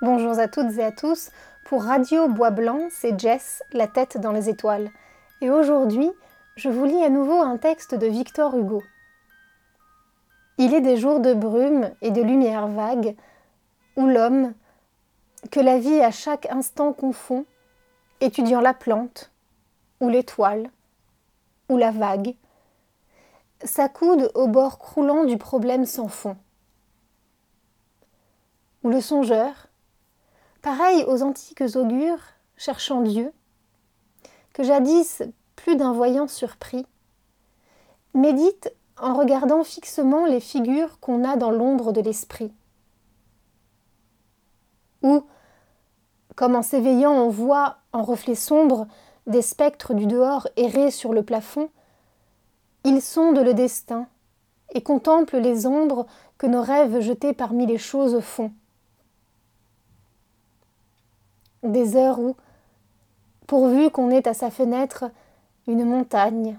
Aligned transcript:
Bonjour 0.00 0.38
à 0.38 0.46
toutes 0.46 0.78
et 0.78 0.84
à 0.84 0.92
tous. 0.92 1.30
Pour 1.64 1.82
Radio 1.82 2.28
Bois 2.28 2.52
Blanc, 2.52 2.86
c'est 2.88 3.18
Jess, 3.18 3.64
la 3.72 3.88
tête 3.88 4.16
dans 4.16 4.30
les 4.30 4.48
étoiles. 4.48 4.92
Et 5.40 5.50
aujourd'hui, 5.50 6.08
je 6.54 6.68
vous 6.68 6.84
lis 6.84 7.02
à 7.02 7.08
nouveau 7.08 7.40
un 7.42 7.56
texte 7.56 7.96
de 7.96 8.06
Victor 8.06 8.56
Hugo. 8.56 8.80
Il 10.56 10.72
est 10.72 10.82
des 10.82 10.98
jours 10.98 11.18
de 11.18 11.34
brume 11.34 11.90
et 12.00 12.12
de 12.12 12.22
lumière 12.22 12.68
vague, 12.68 13.16
où 13.96 14.06
l'homme, 14.06 14.54
que 15.50 15.58
la 15.58 15.80
vie 15.80 16.00
à 16.00 16.12
chaque 16.12 16.46
instant 16.46 16.92
confond, 16.92 17.44
étudiant 18.20 18.60
la 18.60 18.74
plante, 18.74 19.32
ou 20.00 20.08
l'étoile, 20.08 20.70
ou 21.68 21.76
la 21.76 21.90
vague, 21.90 22.36
s'accoude 23.64 24.30
au 24.36 24.46
bord 24.46 24.78
croulant 24.78 25.24
du 25.24 25.38
problème 25.38 25.86
sans 25.86 26.06
fond. 26.06 26.36
Ou 28.84 28.90
le 28.90 29.00
songeur, 29.00 29.67
pareil 30.68 31.02
aux 31.06 31.22
antiques 31.22 31.62
augures 31.76 32.20
cherchant 32.58 33.00
Dieu, 33.00 33.32
que 34.52 34.62
jadis 34.62 35.22
plus 35.56 35.76
d'un 35.76 35.94
voyant 35.94 36.28
surpris, 36.28 36.84
médite 38.12 38.70
en 38.98 39.14
regardant 39.14 39.64
fixement 39.64 40.26
les 40.26 40.40
figures 40.40 41.00
qu'on 41.00 41.24
a 41.24 41.36
dans 41.36 41.50
l'ombre 41.50 41.92
de 41.92 42.02
l'esprit. 42.02 42.52
Ou, 45.02 45.24
comme 46.36 46.54
en 46.54 46.60
s'éveillant 46.60 47.14
on 47.14 47.30
voit 47.30 47.78
en 47.94 48.02
reflet 48.02 48.34
sombre 48.34 48.88
des 49.26 49.40
spectres 49.40 49.94
du 49.94 50.04
dehors 50.04 50.48
errer 50.56 50.90
sur 50.90 51.14
le 51.14 51.22
plafond, 51.22 51.70
il 52.84 53.00
sonde 53.00 53.38
le 53.38 53.54
destin 53.54 54.06
et 54.74 54.82
contemple 54.82 55.38
les 55.38 55.66
ombres 55.66 56.04
que 56.36 56.46
nos 56.46 56.60
rêves 56.60 57.00
jetés 57.00 57.32
parmi 57.32 57.64
les 57.64 57.78
choses 57.78 58.20
font. 58.20 58.52
Des 61.62 61.96
heures 61.96 62.20
où, 62.20 62.36
pourvu 63.46 63.90
qu'on 63.90 64.10
ait 64.10 64.28
à 64.28 64.34
sa 64.34 64.50
fenêtre 64.50 65.10
une 65.66 65.84
montagne, 65.84 66.56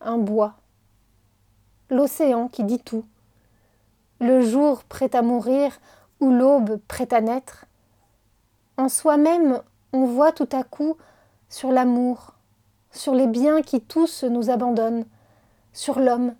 un 0.00 0.18
bois, 0.18 0.54
l'océan 1.90 2.48
qui 2.48 2.64
dit 2.64 2.80
tout, 2.80 3.04
le 4.20 4.40
jour 4.40 4.84
prêt 4.84 5.14
à 5.14 5.22
mourir 5.22 5.78
ou 6.20 6.30
l'aube 6.30 6.80
prête 6.88 7.12
à 7.12 7.20
naître, 7.20 7.66
en 8.76 8.88
soi-même 8.88 9.62
on 9.92 10.04
voit 10.04 10.32
tout 10.32 10.48
à 10.52 10.64
coup 10.64 10.96
sur 11.48 11.70
l'amour, 11.70 12.34
sur 12.90 13.14
les 13.14 13.26
biens 13.26 13.62
qui 13.62 13.80
tous 13.80 14.24
nous 14.24 14.50
abandonnent, 14.50 15.04
sur 15.72 15.98
l'homme, 15.98 16.34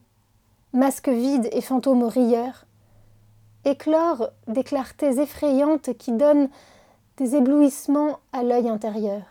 masque 0.73 1.09
vide 1.09 1.49
et 1.53 1.61
fantôme 1.61 2.03
rieur, 2.03 2.65
éclore 3.65 4.31
des 4.47 4.65
clartés 4.65 5.21
effrayantes 5.21 5.97
qui 5.97 6.13
donnent 6.13 6.49
des 7.19 7.35
éblouissements 7.35 8.21
à 8.33 8.45
l'œil 8.45 8.69
intérieur. 8.69 9.23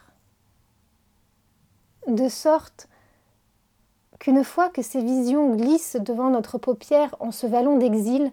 De 2.05 2.27
sorte 2.27 2.89
qu'une 4.19 4.43
fois 4.43 4.69
que 4.69 4.81
ces 4.81 5.02
visions 5.02 5.55
glissent 5.55 5.95
devant 5.95 6.30
notre 6.30 6.58
paupière 6.58 7.15
en 7.21 7.31
ce 7.31 7.47
vallon 7.47 7.77
d'exil, 7.77 8.31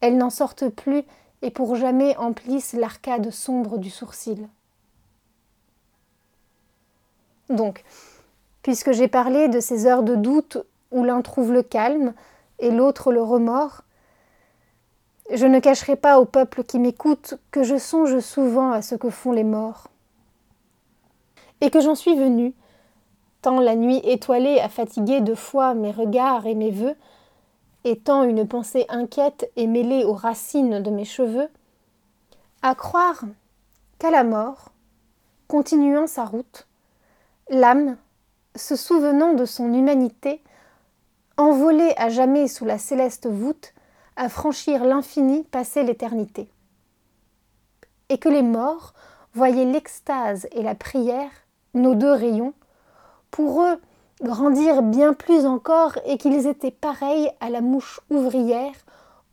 elles 0.00 0.16
n'en 0.16 0.30
sortent 0.30 0.68
plus 0.68 1.02
et 1.42 1.50
pour 1.50 1.76
jamais 1.76 2.16
emplissent 2.16 2.72
l'arcade 2.72 3.30
sombre 3.30 3.76
du 3.76 3.90
sourcil. 3.90 4.48
Donc, 7.50 7.84
puisque 8.62 8.92
j'ai 8.92 9.08
parlé 9.08 9.48
de 9.48 9.60
ces 9.60 9.86
heures 9.86 10.02
de 10.02 10.14
doute 10.14 10.58
où 10.92 11.04
l'un 11.04 11.20
trouve 11.20 11.52
le 11.52 11.62
calme 11.62 12.14
et 12.58 12.70
l'autre 12.70 13.12
le 13.12 13.22
remords, 13.22 13.82
je 15.30 15.46
ne 15.46 15.60
cacherai 15.60 15.96
pas 15.96 16.20
au 16.20 16.24
peuple 16.24 16.64
qui 16.64 16.78
m'écoute 16.78 17.34
que 17.50 17.62
je 17.62 17.76
songe 17.76 18.18
souvent 18.20 18.70
à 18.70 18.82
ce 18.82 18.94
que 18.94 19.10
font 19.10 19.32
les 19.32 19.44
morts. 19.44 19.88
Et 21.60 21.70
que 21.70 21.80
j'en 21.80 21.94
suis 21.94 22.14
venue, 22.14 22.54
tant 23.42 23.60
la 23.60 23.76
nuit 23.76 24.00
étoilée 24.04 24.60
a 24.60 24.68
fatigué 24.68 25.20
de 25.20 25.34
fois 25.34 25.74
mes 25.74 25.90
regards 25.90 26.46
et 26.46 26.54
mes 26.54 26.70
vœux, 26.70 26.96
étant 27.84 28.22
une 28.22 28.46
pensée 28.46 28.86
inquiète 28.88 29.50
et 29.56 29.66
mêlée 29.66 30.04
aux 30.04 30.14
racines 30.14 30.82
de 30.82 30.90
mes 30.90 31.04
cheveux, 31.04 31.48
à 32.62 32.74
croire 32.74 33.22
qu'à 33.98 34.10
la 34.10 34.24
mort, 34.24 34.70
continuant 35.46 36.06
sa 36.06 36.24
route, 36.24 36.66
l'âme, 37.50 37.96
se 38.56 38.76
souvenant 38.76 39.34
de 39.34 39.44
son 39.44 39.72
humanité, 39.72 40.42
envolée 41.36 41.92
à 41.96 42.08
jamais 42.08 42.48
sous 42.48 42.64
la 42.64 42.78
céleste 42.78 43.26
voûte, 43.26 43.72
à 44.18 44.28
franchir 44.28 44.84
l'infini, 44.84 45.44
passer 45.44 45.84
l'éternité. 45.84 46.50
Et 48.08 48.18
que 48.18 48.28
les 48.28 48.42
morts 48.42 48.92
voyaient 49.32 49.64
l'extase 49.64 50.48
et 50.52 50.62
la 50.62 50.74
prière, 50.74 51.30
nos 51.72 51.94
deux 51.94 52.12
rayons, 52.12 52.52
pour 53.30 53.62
eux 53.62 53.80
grandir 54.20 54.82
bien 54.82 55.14
plus 55.14 55.46
encore 55.46 55.92
et 56.04 56.18
qu'ils 56.18 56.48
étaient 56.48 56.72
pareils 56.72 57.30
à 57.40 57.48
la 57.48 57.60
mouche 57.60 58.00
ouvrière 58.10 58.74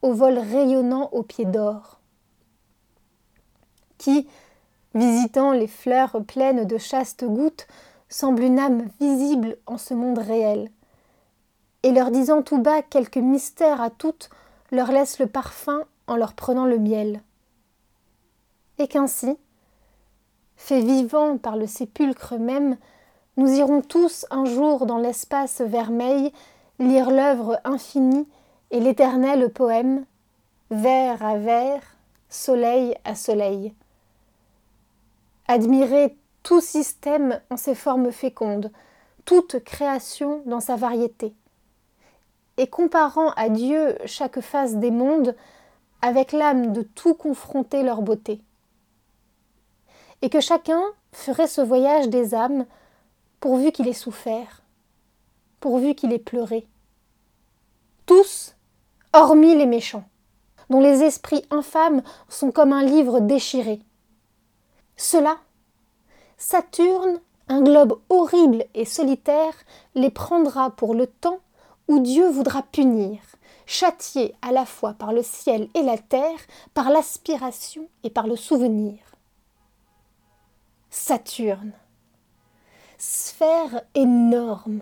au 0.04 0.14
vol 0.14 0.38
rayonnant 0.38 1.10
aux 1.14 1.24
pieds 1.24 1.46
d'or, 1.46 2.00
qui, 3.98 4.28
visitant 4.94 5.52
les 5.52 5.68
fleurs 5.68 6.24
pleines 6.28 6.66
de 6.66 6.78
chastes 6.78 7.26
gouttes, 7.26 7.66
semble 8.08 8.44
une 8.44 8.60
âme 8.60 8.88
visible 9.00 9.58
en 9.66 9.80
ce 9.80 9.96
monde 9.96 10.20
réel, 10.20 10.70
et 11.82 11.92
leur 11.92 12.12
disant 12.12 12.44
tout 12.44 12.60
bas 12.60 12.84
quelque 12.84 13.20
mystère 13.20 13.82
à 13.82 13.90
toutes, 13.90 14.30
leur 14.72 14.92
laisse 14.92 15.20
le 15.20 15.28
parfum 15.28 15.84
en 16.08 16.16
leur 16.16 16.34
prenant 16.34 16.66
le 16.66 16.78
miel. 16.78 17.22
Et 18.78 18.88
qu'ainsi, 18.88 19.38
fait 20.56 20.82
vivant 20.82 21.38
par 21.38 21.58
le 21.58 21.68
sépulcre 21.68 22.36
même, 22.38 22.78
nous 23.38 23.52
irons 23.54 23.82
tous 23.82 24.26
un 24.32 24.46
jour 24.46 24.86
dans 24.86 24.98
l'espace 24.98 25.62
vermeil 25.62 26.32
lire 26.80 27.10
l'œuvre 27.10 27.60
infinie 27.64 28.28
et 28.72 28.80
l'éternel 28.80 29.52
poème, 29.52 30.06
vers 30.72 31.24
à 31.24 31.38
vers, 31.38 31.82
soleil 32.30 32.96
à 33.04 33.16
soleil. 33.16 33.74
Admirer 35.48 36.18
tout 36.44 36.62
système 36.62 37.40
en 37.50 37.58
ses 37.58 37.76
formes 37.76 38.12
fécondes, 38.12 38.72
toute 39.26 39.64
création 39.64 40.42
dans 40.46 40.60
sa 40.60 40.76
variété, 40.76 41.34
et 42.58 42.68
comparant 42.68 43.32
à 43.32 43.50
Dieu 43.50 43.98
chaque 44.06 44.40
face 44.40 44.76
des 44.76 44.92
mondes, 44.92 45.36
avec 46.02 46.32
l'âme 46.32 46.72
de 46.72 46.82
tout 46.84 47.14
confronter 47.14 47.84
leur 47.84 48.02
beauté. 48.02 48.42
Et 50.22 50.30
que 50.30 50.40
chacun 50.40 50.82
ferait 51.12 51.48
ce 51.48 51.62
voyage 51.62 52.10
des 52.10 52.36
âmes 52.36 52.66
pourvu 53.40 53.72
qu'il 53.72 53.88
ait 53.88 53.94
souffert, 53.94 54.62
pourvu 55.60 55.96
qu'il 55.96 56.14
ait 56.14 56.20
pleuré. 56.20 56.68
Tous, 58.06 58.56
hormis 59.14 59.56
les 59.56 59.66
méchants, 59.66 60.08
dont 60.70 60.80
les 60.80 61.04
esprits 61.04 61.46
infâmes 61.52 62.02
sont 62.30 62.52
comme 62.52 62.74
un 62.74 62.84
livre 62.84 63.20
déchiré. 63.20 63.82
Cela, 64.96 65.38
Saturne, 66.38 67.20
un 67.48 67.62
globe 67.62 68.00
horrible 68.10 68.66
et 68.74 68.86
solitaire, 68.86 69.54
les 69.94 70.10
prendra 70.10 70.70
pour 70.72 70.96
le 70.96 71.08
temps 71.08 71.40
où 71.88 72.00
Dieu 72.00 72.30
voudra 72.30 72.64
punir, 72.64 73.20
châtier 73.66 74.36
à 74.42 74.52
la 74.52 74.66
fois 74.66 74.94
par 74.94 75.14
le 75.14 75.24
ciel 75.24 75.70
et 75.74 75.84
la 75.84 75.98
terre, 75.98 76.40
par 76.74 76.90
l'aspiration 76.90 77.88
et 78.04 78.10
par 78.10 78.28
le 78.28 78.36
souvenir. 78.36 79.00
Saturne, 80.90 81.74
sphère 82.98 83.82
énorme, 83.94 84.82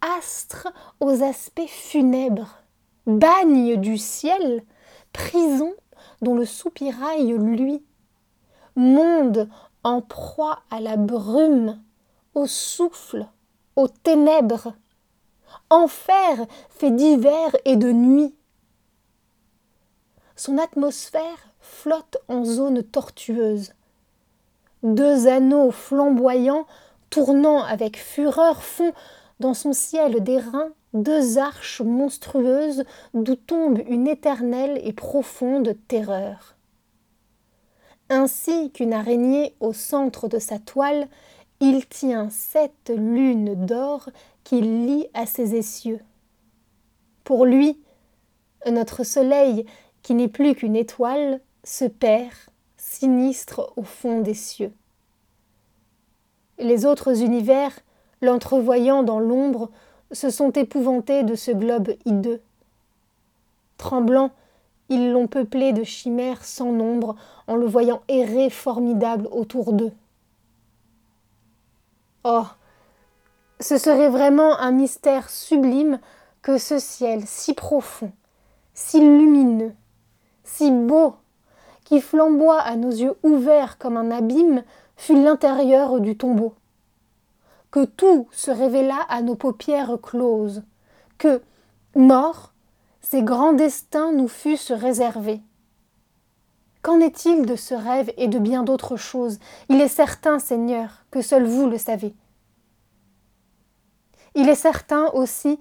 astre 0.00 0.68
aux 1.00 1.22
aspects 1.22 1.68
funèbres, 1.68 2.62
bagne 3.06 3.76
du 3.76 3.96
ciel, 3.98 4.64
prison 5.12 5.72
dont 6.20 6.34
le 6.34 6.44
soupirail 6.44 7.32
luit, 7.32 7.84
monde 8.76 9.48
en 9.84 10.00
proie 10.00 10.60
à 10.70 10.80
la 10.80 10.96
brume, 10.96 11.80
au 12.34 12.46
souffle, 12.46 13.26
aux 13.76 13.88
ténèbres, 13.88 14.74
enfer 15.70 16.46
fait 16.70 16.90
d'hiver 16.90 17.54
et 17.64 17.76
de 17.76 17.92
nuit. 17.92 18.34
Son 20.36 20.58
atmosphère 20.58 21.52
flotte 21.60 22.18
en 22.28 22.44
zone 22.44 22.82
tortueuse. 22.82 23.72
Deux 24.82 25.26
anneaux 25.26 25.70
flamboyants 25.70 26.66
tournant 27.10 27.62
avec 27.62 27.98
fureur, 27.98 28.62
font 28.62 28.92
dans 29.40 29.54
son 29.54 29.72
ciel 29.72 30.22
d'airain 30.22 30.70
deux 30.94 31.38
arches 31.38 31.82
monstrueuses 31.82 32.84
d'où 33.14 33.34
tombe 33.34 33.80
une 33.88 34.08
éternelle 34.08 34.80
et 34.82 34.92
profonde 34.92 35.76
terreur. 35.86 36.56
Ainsi 38.10 38.70
qu'une 38.72 38.94
araignée 38.94 39.54
au 39.60 39.72
centre 39.72 40.28
de 40.28 40.38
sa 40.38 40.58
toile, 40.58 41.08
il 41.60 41.86
tient 41.86 42.30
sept 42.30 42.92
lunes 42.94 43.66
d'or 43.66 44.10
qu'il 44.44 44.86
lie 44.86 45.06
à 45.14 45.26
ses 45.26 45.56
essieux. 45.56 46.00
Pour 47.24 47.44
lui, 47.44 47.78
notre 48.70 49.04
soleil, 49.04 49.66
qui 50.02 50.14
n'est 50.14 50.28
plus 50.28 50.54
qu'une 50.54 50.76
étoile, 50.76 51.40
se 51.64 51.84
perd, 51.84 52.32
sinistre 52.76 53.72
au 53.76 53.82
fond 53.82 54.20
des 54.20 54.34
cieux. 54.34 54.72
Les 56.58 56.86
autres 56.86 57.22
univers, 57.22 57.78
l'entrevoyant 58.22 59.02
dans 59.02 59.20
l'ombre, 59.20 59.70
se 60.12 60.30
sont 60.30 60.50
épouvantés 60.52 61.22
de 61.22 61.34
ce 61.34 61.50
globe 61.50 61.94
hideux. 62.04 62.40
Tremblants, 63.76 64.30
ils 64.88 65.12
l'ont 65.12 65.26
peuplé 65.26 65.72
de 65.72 65.84
chimères 65.84 66.44
sans 66.44 66.72
nombre 66.72 67.16
en 67.46 67.56
le 67.56 67.66
voyant 67.66 68.00
errer 68.08 68.48
formidable 68.48 69.28
autour 69.30 69.72
d'eux. 69.72 69.92
Oh, 72.30 72.44
ce 73.58 73.78
serait 73.78 74.10
vraiment 74.10 74.58
un 74.58 74.70
mystère 74.70 75.30
sublime 75.30 75.98
que 76.42 76.58
ce 76.58 76.78
ciel 76.78 77.22
si 77.24 77.54
profond, 77.54 78.12
si 78.74 79.00
lumineux, 79.00 79.72
si 80.44 80.70
beau, 80.70 81.14
qui 81.84 82.02
flamboie 82.02 82.60
à 82.60 82.76
nos 82.76 82.90
yeux 82.90 83.14
ouverts 83.22 83.78
comme 83.78 83.96
un 83.96 84.10
abîme, 84.10 84.62
fût 84.98 85.14
l'intérieur 85.14 86.00
du 86.00 86.18
tombeau. 86.18 86.52
Que 87.70 87.86
tout 87.86 88.28
se 88.30 88.50
révéla 88.50 89.06
à 89.08 89.22
nos 89.22 89.34
paupières 89.34 89.96
closes, 90.02 90.64
que, 91.16 91.40
morts, 91.96 92.52
ces 93.00 93.22
grands 93.22 93.54
destins 93.54 94.12
nous 94.12 94.28
fussent 94.28 94.72
réservés. 94.72 95.40
Qu'en 96.82 97.00
est-il 97.00 97.44
de 97.44 97.56
ce 97.56 97.74
rêve 97.74 98.12
et 98.16 98.28
de 98.28 98.38
bien 98.38 98.62
d'autres 98.62 98.96
choses? 98.96 99.38
Il 99.68 99.80
est 99.80 99.88
certain, 99.88 100.38
Seigneur, 100.38 101.04
que 101.10 101.22
seul 101.22 101.44
vous 101.44 101.68
le 101.68 101.78
savez. 101.78 102.14
Il 104.34 104.48
est 104.48 104.54
certain 104.54 105.06
aussi 105.14 105.58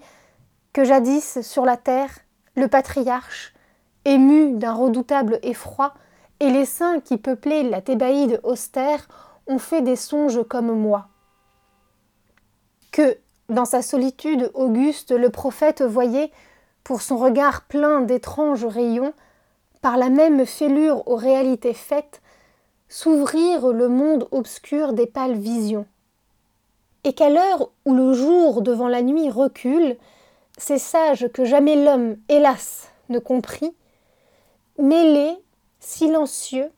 que 0.74 0.84
jadis 0.84 1.42
sur 1.42 1.66
la 1.66 1.78
terre, 1.78 2.12
le 2.56 2.68
patriarche, 2.68 3.54
ému 4.06 4.52
d'un 4.54 4.74
redoutable 4.74 5.40
effroi, 5.42 5.96
et 6.40 6.52
les 6.52 6.66
saints 6.66 7.00
qui 7.00 7.18
peuplaient 7.18 7.64
la 7.64 7.82
Thébaïde 7.82 8.40
austère 8.44 9.08
ont 9.48 9.58
fait 9.58 9.82
des 9.82 9.96
songes 9.96 10.44
comme 10.48 10.72
moi. 10.72 11.08
Que, 12.92 13.18
dans 13.50 13.66
sa 13.66 13.82
solitude 13.82 14.52
auguste, 14.54 15.12
le 15.12 15.30
prophète 15.30 15.82
voyait, 15.82 16.32
pour 16.84 17.02
son 17.02 17.18
regard 17.18 17.64
plein 17.64 18.02
d'étranges 18.02 18.66
rayons, 18.66 19.14
par 19.82 19.98
la 19.98 20.10
même 20.10 20.46
fêlure 20.46 21.08
aux 21.08 21.16
réalités 21.16 21.74
faites, 21.74 22.22
s'ouvrir 22.90 23.68
le 23.68 23.90
monde 23.90 24.28
obscur 24.32 24.94
des 24.94 25.08
pâles 25.08 25.38
visions. 25.38 25.86
Et 27.04 27.14
qu'à 27.14 27.30
l'heure 27.30 27.70
où 27.86 27.94
le 27.94 28.14
jour 28.14 28.62
devant 28.62 28.88
la 28.88 29.02
nuit 29.02 29.30
recule, 29.30 29.98
ces 30.58 30.80
sages 30.80 31.28
que 31.34 31.46
jamais 31.46 31.84
l'homme, 31.84 32.18
hélas, 32.30 32.90
ne 33.10 33.20
comprit, 33.20 33.74
mêlés, 34.80 35.38
silencieux, 35.80 36.72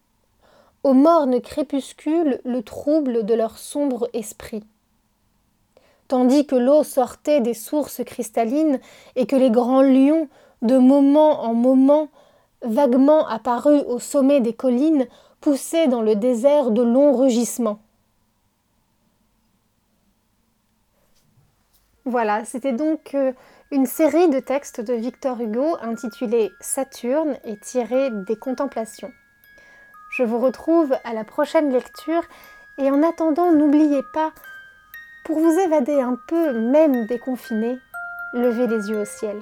au 0.83 0.93
morne 0.93 1.41
crépuscule 1.41 2.39
le 2.45 2.63
trouble 2.63 3.25
de 3.25 3.33
leur 3.33 3.57
sombre 3.57 4.09
esprit. 4.13 4.63
Tandis 6.07 6.45
que 6.47 6.55
l'eau 6.55 6.83
sortait 6.83 7.41
des 7.41 7.53
sources 7.53 8.03
cristallines 8.03 8.79
et 9.15 9.25
que 9.25 9.35
les 9.35 9.51
grands 9.51 9.81
lions, 9.81 10.27
de 10.61 10.77
moment 10.77 11.43
en 11.43 11.53
moment, 11.53 12.09
vaguement 12.61 13.27
apparus 13.27 13.83
au 13.87 13.99
sommet 13.99 14.41
des 14.41 14.53
collines, 14.53 15.07
poussaient 15.41 15.87
dans 15.87 16.01
le 16.01 16.15
désert 16.15 16.71
de 16.71 16.81
longs 16.81 17.15
rugissements. 17.15 17.79
Voilà, 22.05 22.43
c'était 22.43 22.73
donc 22.73 23.13
euh, 23.13 23.33
une 23.71 23.85
série 23.85 24.29
de 24.29 24.39
textes 24.39 24.81
de 24.81 24.93
Victor 24.93 25.39
Hugo 25.39 25.77
intitulés 25.81 26.49
Saturne 26.59 27.37
et 27.43 27.57
tirés 27.59 28.09
des 28.27 28.35
Contemplations. 28.35 29.11
Je 30.11 30.23
vous 30.23 30.39
retrouve 30.39 30.95
à 31.03 31.13
la 31.13 31.23
prochaine 31.23 31.71
lecture 31.71 32.23
et 32.79 32.89
en 32.89 33.03
attendant, 33.03 33.51
n'oubliez 33.51 34.01
pas, 34.13 34.31
pour 35.23 35.39
vous 35.39 35.59
évader 35.59 36.01
un 36.01 36.17
peu, 36.27 36.53
même 36.53 37.05
déconfiné, 37.05 37.77
levez 38.33 38.65
les 38.65 38.89
yeux 38.89 39.01
au 39.01 39.05
ciel. 39.05 39.37